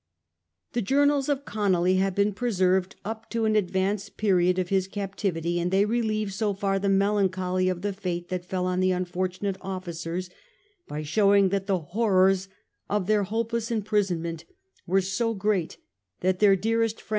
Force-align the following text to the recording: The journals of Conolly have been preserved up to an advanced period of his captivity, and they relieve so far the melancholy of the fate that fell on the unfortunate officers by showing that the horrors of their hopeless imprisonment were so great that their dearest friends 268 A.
The 0.73 0.81
journals 0.81 1.29
of 1.29 1.45
Conolly 1.45 1.97
have 1.97 2.15
been 2.15 2.33
preserved 2.33 2.95
up 3.05 3.29
to 3.29 3.45
an 3.45 3.55
advanced 3.55 4.17
period 4.17 4.57
of 4.57 4.69
his 4.69 4.87
captivity, 4.87 5.59
and 5.59 5.69
they 5.69 5.85
relieve 5.85 6.33
so 6.33 6.55
far 6.55 6.79
the 6.79 6.89
melancholy 6.89 7.69
of 7.69 7.83
the 7.83 7.93
fate 7.93 8.29
that 8.29 8.43
fell 8.43 8.65
on 8.65 8.79
the 8.79 8.89
unfortunate 8.89 9.57
officers 9.61 10.31
by 10.87 11.03
showing 11.03 11.49
that 11.49 11.67
the 11.67 11.77
horrors 11.81 12.47
of 12.89 13.05
their 13.05 13.25
hopeless 13.25 13.69
imprisonment 13.69 14.43
were 14.87 15.01
so 15.01 15.35
great 15.35 15.77
that 16.21 16.39
their 16.39 16.55
dearest 16.55 16.95
friends 16.95 17.03
268 17.03 17.05
A. 17.05 17.09